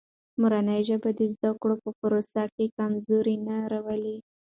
[0.41, 4.17] مورنۍ ژبه د زده کړو په پروسه کې کمزوري نه راولي.